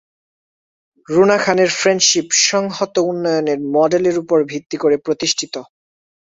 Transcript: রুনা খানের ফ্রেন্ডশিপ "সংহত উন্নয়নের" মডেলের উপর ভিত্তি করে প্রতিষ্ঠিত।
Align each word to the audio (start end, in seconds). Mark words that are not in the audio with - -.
রুনা 1.07 1.37
খানের 1.37 1.69
ফ্রেন্ডশিপ 1.79 2.27
"সংহত 2.47 2.95
উন্নয়নের" 3.09 3.59
মডেলের 3.75 4.15
উপর 4.17 4.37
ভিত্তি 4.43 4.77
করে 4.77 4.95
প্রতিষ্ঠিত। 4.97 5.55